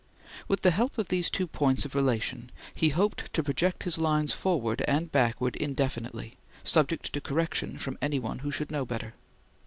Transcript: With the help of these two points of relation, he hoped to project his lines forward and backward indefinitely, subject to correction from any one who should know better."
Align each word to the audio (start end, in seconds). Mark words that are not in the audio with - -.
With 0.47 0.61
the 0.61 0.71
help 0.71 0.97
of 0.97 1.09
these 1.09 1.29
two 1.29 1.45
points 1.45 1.85
of 1.85 1.93
relation, 1.93 2.49
he 2.73 2.89
hoped 2.89 3.31
to 3.35 3.43
project 3.43 3.83
his 3.83 3.99
lines 3.99 4.33
forward 4.33 4.81
and 4.87 5.11
backward 5.11 5.55
indefinitely, 5.57 6.37
subject 6.63 7.13
to 7.13 7.21
correction 7.21 7.77
from 7.77 7.99
any 8.01 8.17
one 8.17 8.39
who 8.39 8.49
should 8.49 8.71
know 8.71 8.83
better." 8.83 9.13